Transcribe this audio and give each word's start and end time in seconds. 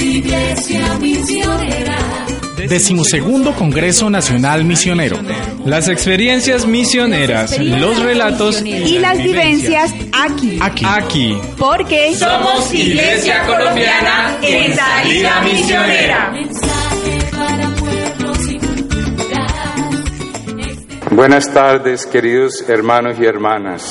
Iglesia 0.00 0.98
Misionera. 0.98 1.98
Decimosegundo 2.68 3.52
Congreso 3.54 4.10
Nacional 4.10 4.64
Misionero. 4.64 5.18
Las 5.64 5.88
experiencias 5.88 6.66
misioneras, 6.66 7.58
los 7.58 8.00
relatos 8.02 8.62
y 8.62 8.98
las 8.98 9.18
vivencias 9.18 9.92
aquí. 10.12 10.58
Aquí. 10.60 10.84
aquí. 10.88 11.38
Porque 11.58 12.14
somos 12.14 12.72
Iglesia 12.72 13.44
Colombiana 13.46 14.38
en 14.42 14.74
salida 14.74 15.40
misionera. 15.42 16.30
Mensaje 16.30 17.18
para 17.32 17.68
pueblos 17.76 18.50
y 18.50 18.58
culturas. 18.58 19.52
Buenas 21.10 21.52
tardes, 21.52 22.06
queridos 22.06 22.64
hermanos 22.68 23.16
y 23.20 23.24
hermanas. 23.24 23.82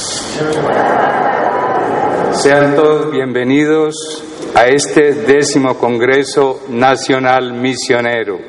Sean 2.41 2.75
todos 2.75 3.11
bienvenidos 3.11 4.23
a 4.55 4.65
este 4.67 5.13
décimo 5.13 5.77
Congreso 5.77 6.61
Nacional 6.69 7.53
Misionero. 7.53 8.39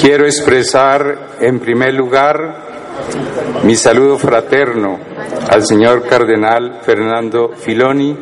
Quiero 0.00 0.24
expresar 0.24 1.36
en 1.40 1.58
primer 1.60 1.94
lugar 1.94 2.68
mi 3.64 3.74
saludo 3.76 4.18
fraterno 4.18 4.98
al 5.50 5.64
señor 5.64 6.06
Cardenal 6.06 6.80
Fernando 6.82 7.50
Filoni, 7.56 8.16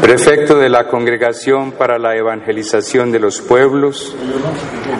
prefecto 0.00 0.58
de 0.58 0.68
la 0.68 0.86
Congregación 0.88 1.72
para 1.72 1.98
la 1.98 2.16
Evangelización 2.16 3.10
de 3.10 3.20
los 3.20 3.40
Pueblos, 3.40 4.14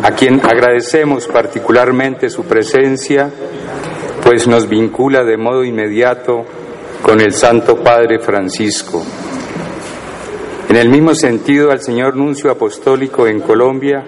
a 0.02 0.10
quien 0.12 0.40
agradecemos 0.40 1.26
particularmente 1.26 2.30
su 2.30 2.44
presencia, 2.44 3.30
pues 4.24 4.46
nos 4.46 4.68
vincula 4.68 5.24
de 5.24 5.36
modo 5.36 5.64
inmediato 5.64 6.44
con 7.02 7.20
el 7.20 7.32
Santo 7.32 7.76
Padre 7.76 8.18
Francisco. 8.18 9.02
En 10.68 10.76
el 10.76 10.90
mismo 10.90 11.14
sentido, 11.14 11.70
al 11.70 11.80
señor 11.80 12.14
Nuncio 12.14 12.50
Apostólico 12.50 13.26
en 13.26 13.40
Colombia, 13.40 14.04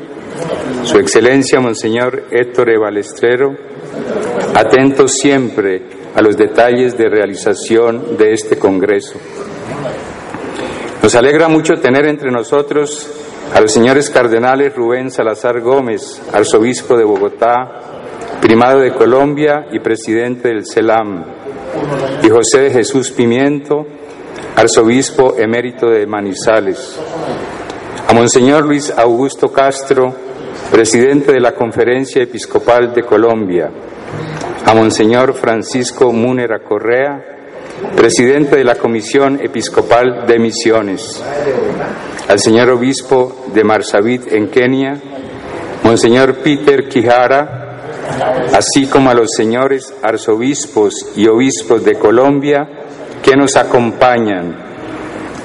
su 0.85 0.99
Excelencia 0.99 1.59
Monseñor 1.59 2.25
Héctor 2.31 2.69
E. 2.69 2.79
Balestrero, 2.79 3.57
atento 4.55 5.09
siempre 5.09 5.83
a 6.15 6.21
los 6.21 6.37
detalles 6.37 6.99
de 6.99 7.09
realización 7.09 8.19
de 8.19 8.33
este 8.33 8.59
Congreso. 8.59 9.19
Nos 11.03 11.15
alegra 11.15 11.49
mucho 11.49 11.75
tener 11.77 12.05
entre 12.05 12.31
nosotros 12.31 13.11
a 13.55 13.61
los 13.61 13.73
señores 13.73 14.11
cardenales 14.11 14.75
Rubén 14.75 15.11
Salazar 15.11 15.61
Gómez, 15.61 16.21
arzobispo 16.31 16.95
de 16.95 17.05
Bogotá, 17.05 17.81
primado 18.43 18.81
de 18.81 18.93
Colombia 18.93 19.67
y 19.73 19.81
presidente 19.81 20.49
del 20.49 20.67
CELAM, 20.67 21.25
y 22.23 22.29
José 22.29 22.61
de 22.61 22.71
Jesús 22.71 23.11
Pimiento, 23.13 23.87
arzobispo 24.61 25.37
emérito 25.39 25.89
de 25.89 26.07
Manizales, 26.07 27.01
a 28.07 28.13
Monseñor 28.13 28.67
Luis 28.67 28.93
Augusto 28.95 29.51
Castro, 29.51 30.15
presidente 30.71 31.33
de 31.33 31.41
la 31.41 31.53
Conferencia 31.53 32.23
Episcopal 32.23 32.93
de 32.93 33.03
Colombia, 33.03 33.71
a 34.67 34.75
Monseñor 34.75 35.33
Francisco 35.33 36.13
Múnera 36.13 36.59
Correa, 36.59 37.25
presidente 37.97 38.57
de 38.57 38.65
la 38.65 38.75
Comisión 38.75 39.41
Episcopal 39.43 40.27
de 40.27 40.39
Misiones, 40.39 41.25
al 42.29 42.39
señor 42.39 42.69
obispo 42.69 43.47
de 43.55 43.65
Marsabit 43.65 44.31
en 44.31 44.49
Kenia, 44.49 45.01
Monseñor 45.85 46.35
Peter 46.35 46.87
Quijara, 46.87 47.79
así 48.53 48.85
como 48.89 49.09
a 49.09 49.15
los 49.15 49.31
señores 49.35 49.91
arzobispos 50.03 51.13
y 51.17 51.29
obispos 51.29 51.83
de 51.83 51.95
Colombia 51.95 52.69
que 53.23 53.37
nos 53.37 53.57
acompañan, 53.57 54.57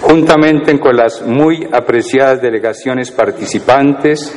juntamente 0.01 0.79
con 0.79 0.95
las 0.95 1.21
muy 1.21 1.67
apreciadas 1.71 2.41
delegaciones 2.41 3.11
participantes, 3.11 4.33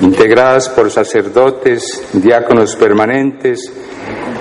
integradas 0.00 0.68
por 0.68 0.90
sacerdotes, 0.90 2.08
diáconos 2.12 2.76
permanentes, 2.76 3.72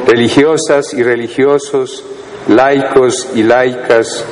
religiosas 0.07 0.93
y 0.93 1.03
religiosos, 1.03 2.03
laicos 2.47 3.29
y 3.35 3.43
laicas, 3.43 4.25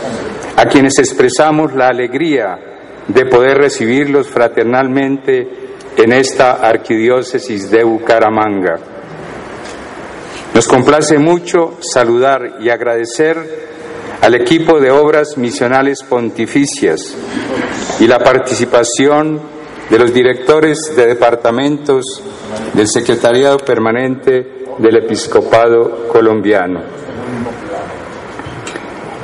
a 0.55 0.65
quienes 0.65 0.99
expresamos 0.99 1.73
la 1.73 1.87
alegría 1.87 2.59
de 3.07 3.25
poder 3.25 3.57
recibirlos 3.57 4.27
fraternalmente 4.27 5.47
en 5.97 6.13
esta 6.13 6.53
arquidiócesis 6.53 7.69
de 7.69 7.83
Bucaramanga. 7.83 8.79
Nos 10.53 10.67
complace 10.67 11.17
mucho 11.17 11.77
saludar 11.81 12.57
y 12.59 12.69
agradecer 12.69 13.37
al 14.23 14.35
equipo 14.35 14.79
de 14.79 14.89
obras 14.89 15.37
misionales 15.37 16.01
pontificias 16.01 17.13
y 17.99 18.07
la 18.07 18.19
participación 18.19 19.37
de 19.89 19.99
los 19.99 20.13
directores 20.13 20.77
de 20.95 21.07
departamentos 21.07 22.05
del 22.73 22.87
Secretariado 22.87 23.57
Permanente 23.57 24.63
del 24.77 24.95
Episcopado 24.95 26.07
Colombiano. 26.07 26.79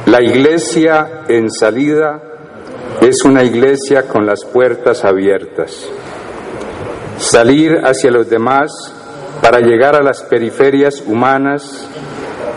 La 0.07 0.21
iglesia 0.21 1.21
en 1.29 1.49
salida 1.49 2.21
es 2.99 3.23
una 3.23 3.45
iglesia 3.45 4.05
con 4.05 4.25
las 4.25 4.43
puertas 4.43 5.05
abiertas. 5.05 5.89
Salir 7.19 7.79
hacia 7.85 8.11
los 8.11 8.29
demás 8.29 8.69
para 9.41 9.59
llegar 9.61 9.95
a 9.95 10.03
las 10.03 10.23
periferias 10.23 11.01
humanas 11.07 11.87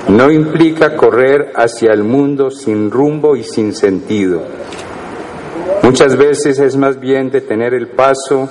no 0.09 0.31
implica 0.31 0.97
correr 0.97 1.53
hacia 1.55 1.93
el 1.93 2.03
mundo 2.03 2.51
sin 2.51 2.91
rumbo 2.91 3.37
y 3.37 3.45
sin 3.45 3.75
sentido. 3.75 4.43
Muchas 5.83 6.17
veces 6.17 6.59
es 6.59 6.77
más 6.77 6.99
bien 6.99 7.31
detener 7.31 7.75
el 7.75 7.89
paso, 7.89 8.49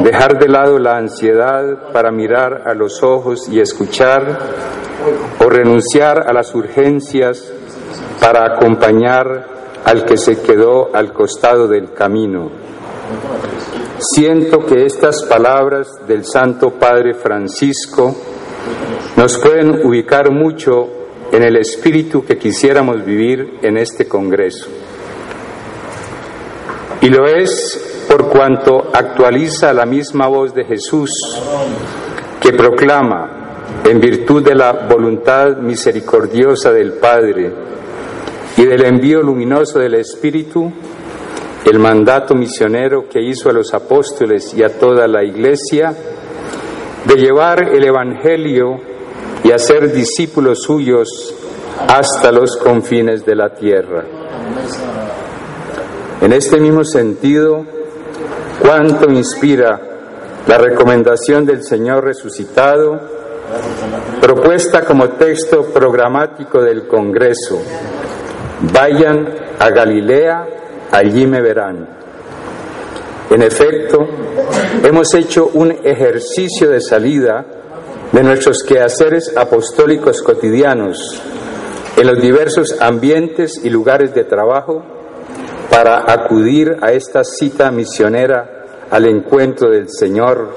dejar 0.00 0.38
de 0.38 0.48
lado 0.48 0.78
la 0.78 0.96
ansiedad 0.96 1.92
para 1.92 2.10
mirar 2.10 2.62
a 2.66 2.74
los 2.74 3.02
ojos 3.02 3.48
y 3.48 3.60
escuchar, 3.60 4.38
o 5.44 5.48
renunciar 5.48 6.28
a 6.28 6.32
las 6.32 6.54
urgencias 6.54 7.52
para 8.20 8.54
acompañar 8.54 9.46
al 9.84 10.04
que 10.04 10.16
se 10.16 10.40
quedó 10.40 10.94
al 10.94 11.12
costado 11.12 11.68
del 11.68 11.92
camino. 11.92 12.50
Siento 13.98 14.64
que 14.64 14.86
estas 14.86 15.22
palabras 15.24 15.88
del 16.06 16.24
Santo 16.24 16.70
Padre 16.70 17.14
Francisco 17.14 18.14
nos 19.16 19.38
pueden 19.38 19.86
ubicar 19.86 20.30
mucho 20.30 20.88
en 21.30 21.42
el 21.42 21.56
espíritu 21.56 22.24
que 22.24 22.36
quisiéramos 22.36 23.04
vivir 23.04 23.58
en 23.62 23.76
este 23.76 24.06
Congreso. 24.06 24.68
Y 27.00 27.08
lo 27.08 27.26
es 27.26 28.06
por 28.08 28.28
cuanto 28.28 28.90
actualiza 28.92 29.72
la 29.72 29.86
misma 29.86 30.26
voz 30.26 30.54
de 30.54 30.64
Jesús 30.64 31.10
que 32.40 32.52
proclama, 32.52 33.40
en 33.84 34.00
virtud 34.00 34.42
de 34.42 34.54
la 34.54 34.86
voluntad 34.88 35.56
misericordiosa 35.58 36.72
del 36.72 36.94
Padre 36.94 37.52
y 38.56 38.64
del 38.64 38.84
envío 38.84 39.22
luminoso 39.22 39.78
del 39.78 39.94
Espíritu, 39.94 40.70
el 41.64 41.78
mandato 41.78 42.34
misionero 42.34 43.08
que 43.08 43.22
hizo 43.22 43.48
a 43.48 43.52
los 43.52 43.72
apóstoles 43.74 44.54
y 44.54 44.62
a 44.62 44.78
toda 44.78 45.06
la 45.06 45.24
Iglesia 45.24 45.94
de 47.06 47.14
llevar 47.16 47.74
el 47.74 47.84
Evangelio 47.84 48.93
y 49.44 49.52
hacer 49.52 49.92
discípulos 49.92 50.62
suyos 50.62 51.34
hasta 51.86 52.32
los 52.32 52.56
confines 52.56 53.24
de 53.24 53.36
la 53.36 53.50
tierra. 53.50 54.02
En 56.20 56.32
este 56.32 56.58
mismo 56.58 56.84
sentido, 56.84 57.64
cuánto 58.60 59.10
inspira 59.10 59.80
la 60.46 60.58
recomendación 60.58 61.44
del 61.44 61.62
Señor 61.62 62.04
resucitado, 62.04 62.98
propuesta 64.20 64.84
como 64.84 65.10
texto 65.10 65.66
programático 65.66 66.62
del 66.62 66.86
Congreso. 66.86 67.60
Vayan 68.72 69.28
a 69.58 69.68
Galilea, 69.70 70.46
allí 70.90 71.26
me 71.26 71.42
verán. 71.42 71.86
En 73.30 73.42
efecto, 73.42 73.98
hemos 74.82 75.12
hecho 75.14 75.50
un 75.54 75.70
ejercicio 75.70 76.70
de 76.70 76.80
salida 76.80 77.44
de 78.14 78.22
nuestros 78.22 78.62
quehaceres 78.62 79.36
apostólicos 79.36 80.22
cotidianos 80.22 81.20
en 81.96 82.06
los 82.06 82.22
diversos 82.22 82.80
ambientes 82.80 83.60
y 83.64 83.70
lugares 83.70 84.14
de 84.14 84.22
trabajo 84.22 84.84
para 85.68 86.04
acudir 86.06 86.76
a 86.80 86.92
esta 86.92 87.24
cita 87.24 87.72
misionera 87.72 88.86
al 88.88 89.06
encuentro 89.06 89.68
del 89.68 89.88
Señor 89.90 90.54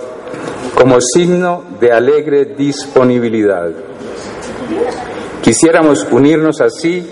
como 0.76 1.02
signo 1.02 1.64
de 1.80 1.92
alegre 1.92 2.46
disponibilidad. 2.46 3.72
Quisiéramos 5.42 6.06
unirnos 6.12 6.62
así 6.62 7.04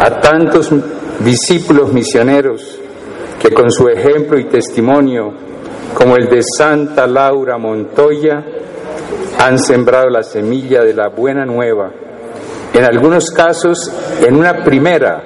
a 0.00 0.20
tantos 0.20 0.68
discípulos 1.20 1.92
misioneros 1.92 2.76
que 3.40 3.54
con 3.54 3.70
su 3.70 3.86
ejemplo 3.88 4.36
y 4.36 4.46
testimonio, 4.46 5.32
como 5.94 6.16
el 6.16 6.28
de 6.28 6.42
Santa 6.42 7.06
Laura 7.06 7.56
Montoya, 7.56 8.44
han 9.40 9.58
sembrado 9.58 10.10
la 10.10 10.22
semilla 10.22 10.82
de 10.82 10.92
la 10.92 11.08
buena 11.08 11.46
nueva, 11.46 11.90
en 12.74 12.84
algunos 12.84 13.30
casos 13.30 13.90
en 14.20 14.36
una 14.36 14.62
primera 14.62 15.22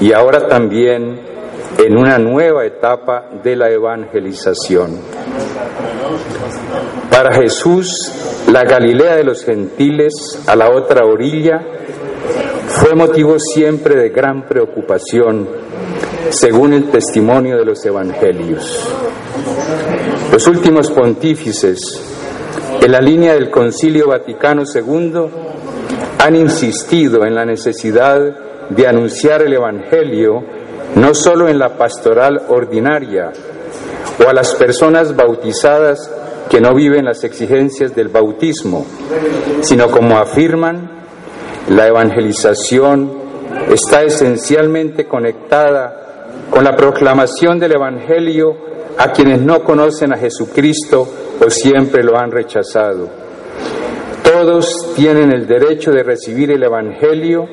y 0.00 0.12
ahora 0.12 0.48
también 0.48 1.20
en 1.76 1.98
una 1.98 2.18
nueva 2.18 2.64
etapa 2.64 3.28
de 3.42 3.56
la 3.56 3.70
evangelización. 3.70 4.98
Para 7.10 7.34
Jesús, 7.34 8.10
la 8.50 8.64
Galilea 8.64 9.16
de 9.16 9.24
los 9.24 9.44
gentiles 9.44 10.42
a 10.46 10.56
la 10.56 10.70
otra 10.70 11.04
orilla 11.04 11.60
fue 12.68 12.94
motivo 12.94 13.36
siempre 13.38 14.00
de 14.00 14.08
gran 14.08 14.46
preocupación, 14.46 15.46
según 16.30 16.72
el 16.72 16.90
testimonio 16.90 17.58
de 17.58 17.66
los 17.66 17.84
evangelios. 17.84 18.88
Los 20.32 20.46
últimos 20.46 20.90
pontífices, 20.90 21.78
en 22.80 22.92
la 22.92 23.00
línea 23.00 23.34
del 23.34 23.50
Concilio 23.50 24.08
Vaticano 24.08 24.62
II, 24.62 25.12
han 26.18 26.36
insistido 26.36 27.24
en 27.24 27.34
la 27.34 27.44
necesidad 27.44 28.18
de 28.70 28.86
anunciar 28.86 29.42
el 29.42 29.52
Evangelio 29.52 30.42
no 30.94 31.14
solo 31.14 31.48
en 31.48 31.58
la 31.58 31.76
pastoral 31.76 32.42
ordinaria 32.48 33.32
o 34.24 34.28
a 34.28 34.32
las 34.32 34.54
personas 34.54 35.14
bautizadas 35.14 36.10
que 36.48 36.60
no 36.60 36.74
viven 36.74 37.04
las 37.04 37.22
exigencias 37.22 37.94
del 37.94 38.08
bautismo, 38.08 38.86
sino 39.60 39.88
como 39.90 40.18
afirman, 40.18 40.90
la 41.68 41.86
evangelización 41.86 43.12
está 43.70 44.02
esencialmente 44.02 45.06
conectada 45.06 46.26
con 46.50 46.64
la 46.64 46.74
proclamación 46.74 47.58
del 47.58 47.72
Evangelio 47.72 48.56
a 48.98 49.12
quienes 49.12 49.40
no 49.40 49.62
conocen 49.62 50.12
a 50.12 50.18
Jesucristo 50.18 51.08
o 51.44 51.50
siempre 51.50 52.02
lo 52.02 52.18
han 52.18 52.30
rechazado. 52.30 53.08
Todos 54.22 54.92
tienen 54.94 55.32
el 55.32 55.46
derecho 55.46 55.90
de 55.90 56.02
recibir 56.02 56.50
el 56.50 56.62
Evangelio 56.62 57.46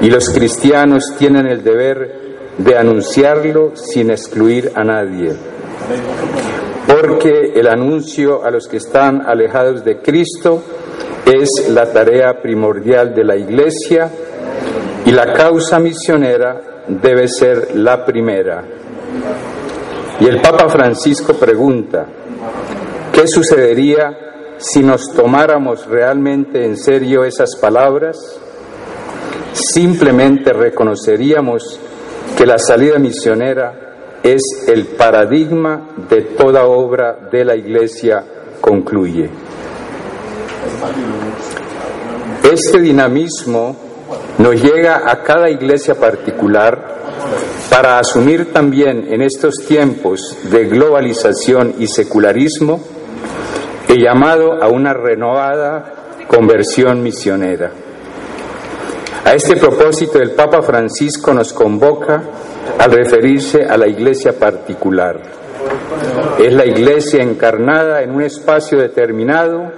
y 0.00 0.10
los 0.10 0.28
cristianos 0.30 1.04
tienen 1.18 1.46
el 1.46 1.62
deber 1.62 2.22
de 2.58 2.76
anunciarlo 2.76 3.72
sin 3.74 4.10
excluir 4.10 4.72
a 4.74 4.84
nadie. 4.84 5.32
Porque 6.86 7.52
el 7.54 7.66
anuncio 7.68 8.44
a 8.44 8.50
los 8.50 8.68
que 8.68 8.76
están 8.76 9.22
alejados 9.22 9.84
de 9.84 10.00
Cristo 10.00 10.62
es 11.24 11.68
la 11.70 11.90
tarea 11.90 12.40
primordial 12.42 13.14
de 13.14 13.24
la 13.24 13.36
Iglesia 13.36 14.10
y 15.06 15.10
la 15.12 15.32
causa 15.32 15.78
misionera 15.78 16.84
debe 16.88 17.28
ser 17.28 17.76
la 17.76 18.04
primera. 18.04 18.64
Y 20.20 20.26
el 20.26 20.40
Papa 20.40 20.68
Francisco 20.68 21.34
pregunta, 21.34 22.06
¿qué 23.12 23.26
sucedería 23.26 24.56
si 24.58 24.80
nos 24.80 25.12
tomáramos 25.12 25.86
realmente 25.86 26.64
en 26.64 26.76
serio 26.76 27.24
esas 27.24 27.56
palabras? 27.56 28.16
Simplemente 29.52 30.52
reconoceríamos 30.52 31.78
que 32.36 32.46
la 32.46 32.58
salida 32.58 32.98
misionera 32.98 34.18
es 34.22 34.40
el 34.66 34.86
paradigma 34.86 35.88
de 36.08 36.22
toda 36.22 36.64
obra 36.64 37.28
de 37.30 37.44
la 37.44 37.54
Iglesia, 37.56 38.24
concluye. 38.60 39.28
Este 42.50 42.80
dinamismo 42.80 43.76
nos 44.38 44.62
llega 44.62 45.10
a 45.10 45.22
cada 45.22 45.48
iglesia 45.48 45.94
particular 45.94 47.02
para 47.70 47.98
asumir 47.98 48.52
también 48.52 49.12
en 49.12 49.22
estos 49.22 49.54
tiempos 49.66 50.36
de 50.50 50.66
globalización 50.66 51.76
y 51.78 51.86
secularismo 51.86 52.80
el 53.92 54.02
llamado 54.02 54.62
a 54.62 54.68
una 54.68 54.94
renovada 54.94 55.84
conversión 56.26 57.02
misionera. 57.02 57.70
A 59.24 59.34
este 59.34 59.56
propósito, 59.56 60.18
el 60.18 60.30
Papa 60.30 60.62
Francisco 60.62 61.34
nos 61.34 61.52
convoca 61.52 62.22
al 62.78 62.90
referirse 62.90 63.64
a 63.64 63.76
la 63.76 63.86
iglesia 63.86 64.32
particular. 64.32 65.20
Es 66.38 66.52
la 66.54 66.64
iglesia 66.64 67.22
encarnada 67.22 68.02
en 68.02 68.12
un 68.12 68.22
espacio 68.22 68.78
determinado, 68.78 69.70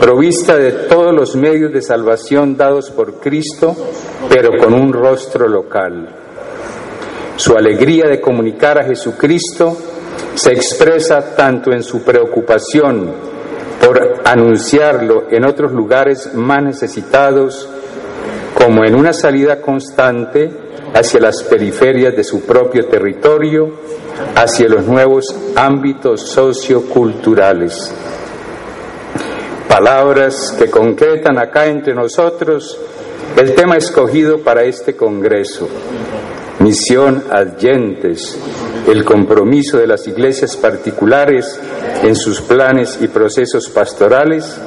provista 0.00 0.56
de 0.56 0.72
todos 0.72 1.14
los 1.14 1.36
medios 1.36 1.72
de 1.72 1.82
salvación 1.82 2.56
dados 2.56 2.90
por 2.90 3.20
Cristo, 3.20 3.76
pero 4.30 4.50
con 4.58 4.72
un 4.72 4.94
rostro 4.94 5.46
local. 5.46 6.08
Su 7.36 7.54
alegría 7.54 8.06
de 8.08 8.18
comunicar 8.18 8.78
a 8.78 8.84
Jesucristo 8.84 9.76
se 10.36 10.52
expresa 10.52 11.34
tanto 11.34 11.72
en 11.72 11.82
su 11.82 12.02
preocupación 12.02 13.10
por 13.84 14.20
anunciarlo 14.24 15.24
en 15.30 15.44
otros 15.46 15.72
lugares 15.72 16.34
más 16.34 16.62
necesitados, 16.62 17.68
como 18.54 18.84
en 18.84 18.94
una 18.94 19.12
salida 19.12 19.60
constante 19.60 20.50
hacia 20.94 21.20
las 21.20 21.42
periferias 21.42 22.14
de 22.14 22.22
su 22.22 22.42
propio 22.42 22.86
territorio, 22.86 23.70
hacia 24.34 24.68
los 24.68 24.84
nuevos 24.84 25.24
ámbitos 25.54 26.28
socioculturales. 26.28 27.92
Palabras 29.68 30.54
que 30.58 30.70
concretan 30.70 31.38
acá 31.38 31.66
entre 31.66 31.94
nosotros 31.94 32.78
el 33.36 33.54
tema 33.54 33.76
escogido 33.76 34.38
para 34.38 34.64
este 34.64 34.96
Congreso, 34.96 35.68
misión 36.60 37.24
adyentes, 37.30 38.38
el 38.88 39.04
compromiso 39.04 39.78
de 39.78 39.86
las 39.86 40.06
iglesias 40.06 40.56
particulares 40.56 41.60
en 42.02 42.16
sus 42.16 42.40
planes 42.40 42.98
y 43.00 43.08
procesos 43.08 43.68
pastorales 43.68 44.58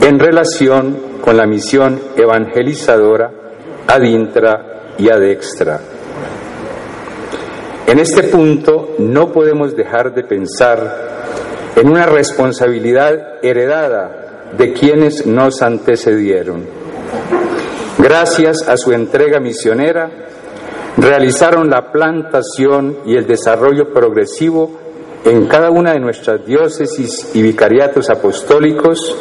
en 0.00 0.18
relación 0.18 0.98
con 1.20 1.36
la 1.36 1.46
misión 1.46 2.00
evangelizadora 2.16 3.30
ad 3.86 4.02
intra 4.02 4.94
y 4.98 5.08
ad 5.08 5.22
extra. 5.22 5.80
En 7.86 7.98
este 7.98 8.24
punto 8.24 8.94
no 8.98 9.32
podemos 9.32 9.76
dejar 9.76 10.12
de 10.14 10.24
pensar 10.24 11.16
en 11.76 11.88
una 11.88 12.06
responsabilidad 12.06 13.44
heredada 13.44 14.52
de 14.56 14.72
quienes 14.72 15.26
nos 15.26 15.62
antecedieron. 15.62 16.64
Gracias 17.98 18.68
a 18.68 18.76
su 18.76 18.92
entrega 18.92 19.40
misionera, 19.40 20.10
realizaron 20.96 21.68
la 21.68 21.92
plantación 21.92 22.98
y 23.04 23.16
el 23.16 23.26
desarrollo 23.26 23.92
progresivo 23.92 24.78
en 25.24 25.46
cada 25.46 25.70
una 25.70 25.92
de 25.92 26.00
nuestras 26.00 26.44
diócesis 26.46 27.30
y 27.34 27.42
vicariatos 27.42 28.08
apostólicos 28.10 29.16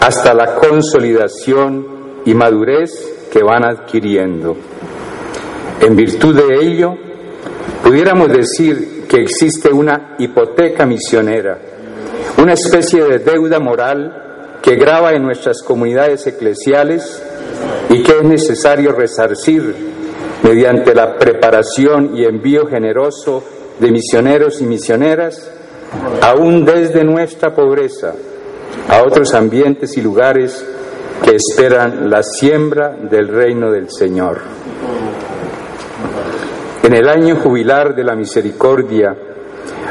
hasta 0.00 0.34
la 0.34 0.54
consolidación 0.54 1.86
y 2.24 2.34
madurez 2.34 3.28
que 3.32 3.42
van 3.42 3.64
adquiriendo. 3.64 4.56
En 5.80 5.96
virtud 5.96 6.36
de 6.36 6.66
ello, 6.66 6.94
pudiéramos 7.82 8.28
decir 8.28 9.06
que 9.08 9.22
existe 9.22 9.72
una 9.72 10.16
hipoteca 10.18 10.84
misionera, 10.84 11.58
una 12.38 12.52
especie 12.52 13.02
de 13.02 13.18
deuda 13.18 13.58
moral 13.58 14.58
que 14.62 14.76
grava 14.76 15.12
en 15.14 15.22
nuestras 15.22 15.62
comunidades 15.62 16.26
eclesiales 16.26 17.22
y 17.88 18.02
que 18.02 18.12
es 18.12 18.22
necesario 18.24 18.92
resarcir 18.92 19.74
mediante 20.42 20.94
la 20.94 21.16
preparación 21.16 22.16
y 22.16 22.24
envío 22.24 22.66
generoso 22.66 23.42
de 23.78 23.90
misioneros 23.90 24.60
y 24.60 24.64
misioneras, 24.64 25.50
aún 26.22 26.64
desde 26.64 27.04
nuestra 27.04 27.54
pobreza, 27.54 28.14
a 28.88 29.02
otros 29.02 29.34
ambientes 29.34 29.96
y 29.96 30.02
lugares 30.02 30.64
que 31.24 31.36
esperan 31.36 32.08
la 32.10 32.22
siembra 32.22 32.90
del 32.90 33.28
reino 33.28 33.70
del 33.70 33.90
Señor. 33.90 34.38
En 36.82 36.94
el 36.94 37.08
año 37.08 37.36
jubilar 37.36 37.94
de 37.94 38.04
la 38.04 38.14
misericordia, 38.14 39.14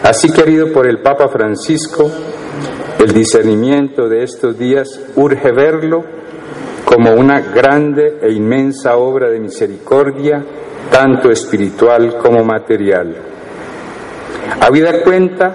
así 0.03 0.32
querido 0.32 0.72
por 0.72 0.88
el 0.88 1.00
Papa 1.01 1.27
Francisco, 1.27 2.10
el 3.00 3.13
discernimiento 3.13 4.10
de 4.10 4.24
estos 4.24 4.58
días 4.58 5.00
urge 5.15 5.51
verlo 5.51 6.03
como 6.89 7.12
una 7.12 7.39
grande 7.39 8.17
e 8.19 8.31
inmensa 8.31 8.98
obra 8.98 9.29
de 9.29 9.39
misericordia, 9.39 10.43
tanto 10.89 11.29
espiritual 11.29 12.17
como 12.17 12.43
material. 12.43 13.15
Habida 14.60 15.03
cuenta 15.03 15.53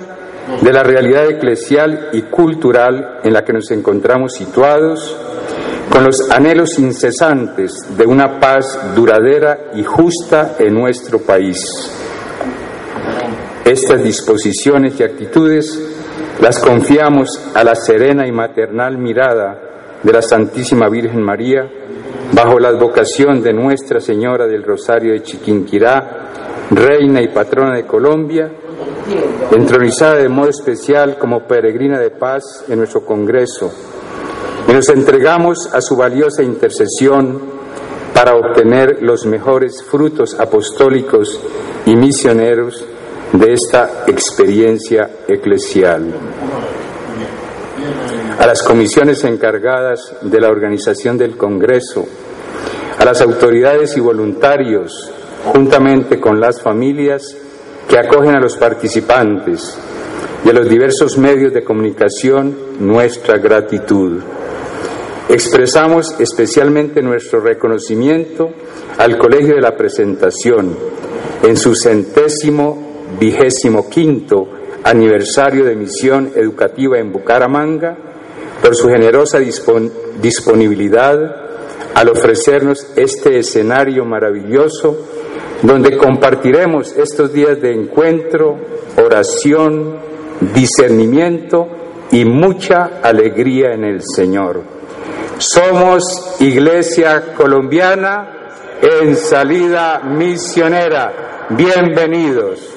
de 0.63 0.73
la 0.73 0.85
realidad 0.85 1.29
eclesial 1.29 2.11
y 2.13 2.23
cultural 2.23 3.19
en 3.25 3.33
la 3.33 3.45
que 3.45 3.53
nos 3.53 3.69
encontramos 3.73 4.35
situados, 4.35 5.17
con 5.91 6.05
los 6.05 6.31
anhelos 6.31 6.79
incesantes 6.79 7.73
de 7.97 8.07
una 8.07 8.39
paz 8.39 8.95
duradera 8.95 9.73
y 9.75 9.83
justa 9.83 10.55
en 10.61 10.73
nuestro 10.73 11.19
país. 11.19 11.59
Estas 13.65 14.05
disposiciones 14.05 15.01
y 15.01 15.03
actitudes 15.03 15.81
las 16.41 16.61
confiamos 16.61 17.29
a 17.55 17.65
la 17.65 17.75
serena 17.75 18.25
y 18.25 18.31
maternal 18.31 18.99
mirada 18.99 19.74
de 20.05 20.13
la 20.13 20.23
Santísima 20.23 20.89
Virgen 20.89 21.23
María, 21.23 21.69
bajo 22.33 22.59
la 22.59 22.69
advocación 22.69 23.43
de 23.43 23.53
Nuestra 23.53 24.01
Señora 24.01 24.47
del 24.47 24.63
Rosario 24.63 25.13
de 25.13 25.23
Chiquinquirá, 25.23 26.67
Reina 26.71 27.23
y 27.23 27.29
Patrona 27.29 27.75
de 27.75 27.87
Colombia, 27.87 28.51
entronizada 29.51 30.17
de 30.17 30.29
modo 30.29 30.51
especial 30.51 31.17
como 31.19 31.47
peregrina 31.47 31.99
de 31.99 32.11
paz 32.11 32.65
en 32.69 32.79
nuestro 32.79 33.05
Congreso, 33.05 33.73
y 34.69 34.73
nos 34.73 34.89
entregamos 34.91 35.73
a 35.73 35.81
su 35.81 35.97
valiosa 35.97 36.43
intercesión 36.43 37.41
para 38.15 38.37
obtener 38.37 39.03
los 39.03 39.27
mejores 39.27 39.83
frutos 39.83 40.39
apostólicos 40.39 41.41
y 41.87 41.97
misioneros 41.97 42.85
de 43.33 43.53
esta 43.53 44.05
experiencia 44.07 45.11
eclesial. 45.27 46.15
A 48.39 48.47
las 48.47 48.63
comisiones 48.63 49.23
encargadas 49.25 50.17
de 50.23 50.41
la 50.41 50.51
organización 50.51 51.17
del 51.17 51.37
Congreso, 51.37 52.05
a 52.99 53.05
las 53.05 53.21
autoridades 53.21 53.97
y 53.97 54.01
voluntarios, 54.01 55.11
juntamente 55.45 56.19
con 56.19 56.41
las 56.41 56.61
familias 56.61 57.37
que 57.89 57.97
acogen 57.97 58.35
a 58.35 58.41
los 58.41 58.57
participantes 58.57 59.79
y 60.45 60.51
a 60.51 60.53
los 60.53 60.69
diversos 60.69 61.17
medios 61.17 61.53
de 61.55 61.63
comunicación, 61.63 62.57
nuestra 62.81 63.39
gratitud. 63.39 64.21
Expresamos 65.29 66.17
especialmente 66.19 67.03
nuestro 67.03 67.41
reconocimiento 67.41 68.51
al 68.99 69.17
Colegio 69.17 69.55
de 69.55 69.61
la 69.61 69.77
Presentación 69.77 70.77
en 71.43 71.57
su 71.57 71.75
centésimo 71.75 73.07
vigésimo 73.19 73.89
quinto 73.89 74.49
aniversario 74.83 75.65
de 75.65 75.77
misión 75.77 76.33
educativa 76.35 76.99
en 76.99 77.13
Bucaramanga 77.13 77.97
por 78.65 78.75
su 78.75 78.89
generosa 78.89 79.41
disponibilidad 80.23 81.19
al 81.95 82.09
ofrecernos 82.09 82.93
este 82.97 83.39
escenario 83.39 84.07
maravilloso 84.07 85.07
donde 85.61 85.99
compartiremos 85.99 86.97
estos 86.97 87.31
días 87.31 87.61
de 87.61 87.75
encuentro, 87.75 88.57
oración, 88.97 89.99
discernimiento 90.55 91.69
y 92.11 92.25
mucha 92.25 93.01
alegría 93.03 93.75
en 93.75 93.85
el 93.85 94.01
Señor. 94.03 94.63
Somos 95.37 96.37
Iglesia 96.41 97.35
Colombiana 97.37 98.49
en 98.81 99.15
salida 99.15 100.01
misionera. 100.05 101.47
Bienvenidos. 101.51 102.73